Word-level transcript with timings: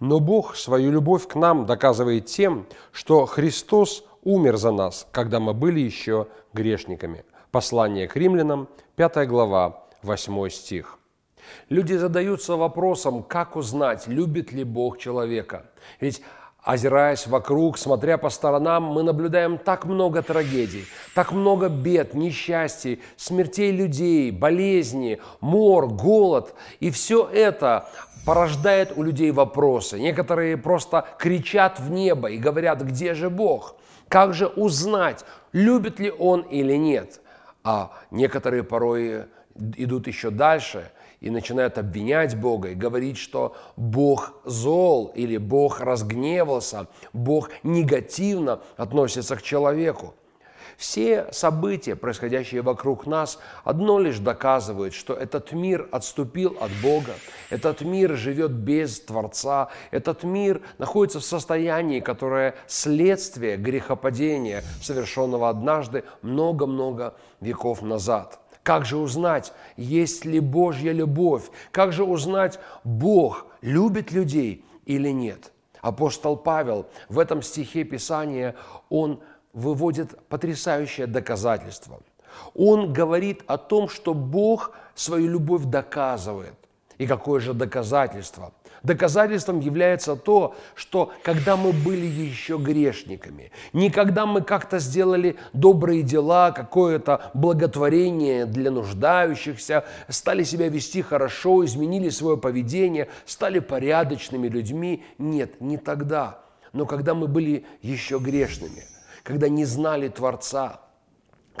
Но 0.00 0.18
Бог 0.18 0.56
свою 0.56 0.90
любовь 0.90 1.28
к 1.28 1.34
нам 1.34 1.66
доказывает 1.66 2.26
тем, 2.26 2.66
что 2.90 3.26
Христос 3.26 4.04
умер 4.24 4.56
за 4.56 4.72
нас, 4.72 5.06
когда 5.12 5.40
мы 5.40 5.52
были 5.52 5.80
еще 5.80 6.26
грешниками. 6.54 7.24
Послание 7.50 8.08
к 8.08 8.16
римлянам, 8.16 8.68
5 8.96 9.28
глава, 9.28 9.84
8 10.02 10.48
стих. 10.48 10.98
Люди 11.68 11.94
задаются 11.94 12.56
вопросом, 12.56 13.22
как 13.22 13.56
узнать, 13.56 14.06
любит 14.06 14.52
ли 14.52 14.64
Бог 14.64 14.98
человека. 14.98 15.66
Ведь 16.00 16.22
Озираясь 16.62 17.26
вокруг, 17.26 17.78
смотря 17.78 18.18
по 18.18 18.28
сторонам, 18.28 18.84
мы 18.84 19.02
наблюдаем 19.02 19.56
так 19.56 19.86
много 19.86 20.22
трагедий, 20.22 20.84
так 21.14 21.32
много 21.32 21.70
бед, 21.70 22.12
несчастий, 22.12 23.00
смертей 23.16 23.72
людей, 23.72 24.30
болезни, 24.30 25.20
мор, 25.40 25.88
голод. 25.88 26.54
И 26.78 26.90
все 26.90 27.26
это 27.26 27.88
порождает 28.24 28.92
у 28.96 29.02
людей 29.02 29.30
вопросы. 29.30 29.98
Некоторые 29.98 30.56
просто 30.56 31.06
кричат 31.18 31.80
в 31.80 31.90
небо 31.90 32.30
и 32.30 32.38
говорят, 32.38 32.82
где 32.82 33.14
же 33.14 33.30
Бог? 33.30 33.76
Как 34.08 34.34
же 34.34 34.46
узнать, 34.46 35.24
любит 35.52 36.00
ли 36.00 36.10
Он 36.10 36.42
или 36.42 36.74
нет? 36.74 37.20
А 37.62 37.92
некоторые 38.10 38.62
порой 38.62 39.26
идут 39.76 40.06
еще 40.06 40.30
дальше 40.30 40.90
и 41.20 41.30
начинают 41.30 41.78
обвинять 41.78 42.36
Бога 42.36 42.70
и 42.70 42.74
говорить, 42.74 43.18
что 43.18 43.54
Бог 43.76 44.34
зол 44.44 45.12
или 45.14 45.36
Бог 45.36 45.80
разгневался, 45.80 46.86
Бог 47.12 47.50
негативно 47.62 48.60
относится 48.76 49.36
к 49.36 49.42
человеку. 49.42 50.14
Все 50.78 51.30
события, 51.30 51.94
происходящие 51.94 52.62
вокруг 52.62 53.06
нас, 53.06 53.38
одно 53.64 53.98
лишь 53.98 54.18
доказывают, 54.18 54.94
что 54.94 55.12
этот 55.12 55.52
мир 55.52 55.86
отступил 55.92 56.56
от 56.58 56.70
Бога, 56.82 57.12
этот 57.50 57.82
мир 57.82 58.16
живет 58.16 58.52
без 58.52 59.00
Творца, 59.00 59.68
этот 59.90 60.22
мир 60.22 60.62
находится 60.78 61.20
в 61.20 61.24
состоянии, 61.24 62.00
которое 62.00 62.54
следствие 62.66 63.56
грехопадения, 63.56 64.62
совершенного 64.80 65.48
однажды 65.48 66.04
много-много 66.22 67.14
веков 67.40 67.82
назад. 67.82 68.40
Как 68.62 68.84
же 68.84 68.98
узнать, 68.98 69.52
есть 69.76 70.24
ли 70.24 70.38
Божья 70.38 70.92
любовь? 70.92 71.50
Как 71.72 71.92
же 71.92 72.04
узнать, 72.04 72.58
Бог 72.84 73.46
любит 73.62 74.12
людей 74.12 74.64
или 74.84 75.08
нет? 75.08 75.52
Апостол 75.80 76.36
Павел 76.36 76.86
в 77.08 77.18
этом 77.18 77.42
стихе 77.42 77.84
Писания, 77.84 78.54
он 78.90 79.20
выводит 79.52 80.16
потрясающее 80.28 81.06
доказательство. 81.06 82.00
Он 82.54 82.92
говорит 82.92 83.42
о 83.46 83.58
том, 83.58 83.88
что 83.88 84.14
Бог 84.14 84.72
свою 84.94 85.28
любовь 85.28 85.64
доказывает. 85.64 86.54
И 87.00 87.06
какое 87.06 87.40
же 87.40 87.54
доказательство? 87.54 88.52
Доказательством 88.82 89.60
является 89.60 90.16
то, 90.16 90.54
что 90.74 91.10
когда 91.22 91.56
мы 91.56 91.72
были 91.72 92.04
еще 92.04 92.58
грешниками, 92.58 93.52
не 93.72 93.88
когда 93.88 94.26
мы 94.26 94.42
как-то 94.42 94.78
сделали 94.78 95.36
добрые 95.54 96.02
дела, 96.02 96.50
какое-то 96.50 97.30
благотворение 97.32 98.44
для 98.44 98.70
нуждающихся, 98.70 99.86
стали 100.10 100.42
себя 100.42 100.68
вести 100.68 101.00
хорошо, 101.00 101.64
изменили 101.64 102.10
свое 102.10 102.36
поведение, 102.36 103.08
стали 103.24 103.60
порядочными 103.60 104.48
людьми. 104.48 105.02
Нет, 105.16 105.62
не 105.62 105.78
тогда. 105.78 106.40
Но 106.74 106.84
когда 106.84 107.14
мы 107.14 107.28
были 107.28 107.64
еще 107.80 108.18
грешными– 108.18 108.84
когда 109.22 109.48
не 109.48 109.64
знали 109.64 110.08
Творца, 110.08 110.80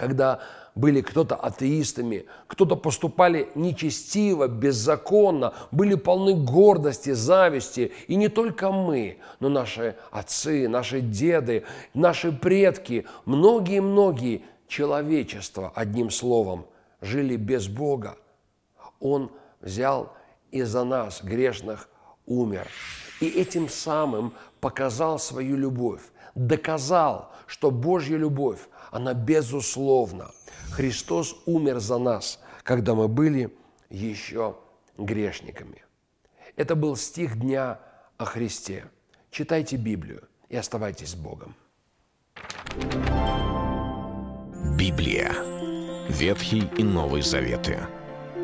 когда 0.00 0.40
были 0.74 1.02
кто-то 1.02 1.36
атеистами, 1.36 2.24
кто-то 2.46 2.74
поступали 2.74 3.50
нечестиво, 3.54 4.48
беззаконно, 4.48 5.52
были 5.72 5.94
полны 5.94 6.32
гордости, 6.32 7.10
зависти. 7.10 7.92
И 8.08 8.16
не 8.16 8.28
только 8.28 8.70
мы, 8.70 9.18
но 9.40 9.50
наши 9.50 9.96
отцы, 10.10 10.68
наши 10.68 11.02
деды, 11.02 11.64
наши 11.92 12.32
предки, 12.32 13.04
многие-многие 13.26 14.40
человечества, 14.68 15.70
одним 15.74 16.08
словом, 16.08 16.64
жили 17.02 17.36
без 17.36 17.68
Бога. 17.68 18.16
Он 19.00 19.30
взял 19.60 20.14
и 20.50 20.62
за 20.62 20.84
нас, 20.84 21.22
грешных, 21.22 21.89
умер. 22.30 22.66
И 23.20 23.26
этим 23.26 23.68
самым 23.68 24.32
показал 24.60 25.18
свою 25.18 25.58
любовь 25.58 26.00
доказал, 26.34 27.32
что 27.46 27.70
Божья 27.70 28.16
любовь, 28.16 28.60
она 28.90 29.14
безусловна. 29.14 30.30
Христос 30.72 31.36
умер 31.46 31.80
за 31.80 31.98
нас, 31.98 32.40
когда 32.62 32.94
мы 32.94 33.08
были 33.08 33.54
еще 33.88 34.56
грешниками. 34.96 35.84
Это 36.56 36.74
был 36.74 36.96
стих 36.96 37.38
дня 37.38 37.80
о 38.16 38.24
Христе. 38.24 38.84
Читайте 39.30 39.76
Библию 39.76 40.28
и 40.48 40.56
оставайтесь 40.56 41.10
с 41.10 41.14
Богом. 41.14 41.54
Библия. 44.76 45.32
Ветхий 46.08 46.68
и 46.76 46.82
Новый 46.82 47.22
Заветы. 47.22 47.78